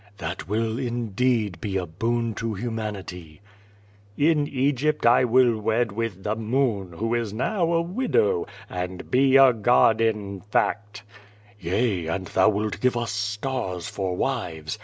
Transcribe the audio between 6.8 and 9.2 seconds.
who is now a widow, and